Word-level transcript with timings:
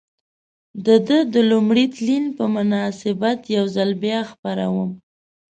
د 0.85 0.87
ده 1.07 1.17
د 1.33 1.35
لومړي 1.51 1.85
تلین 1.95 2.25
په 2.37 2.43
مناسبت 2.55 3.39
یو 3.57 3.65
ځل 3.75 3.89
بیا 4.03 4.19
خپروم. 4.31 4.91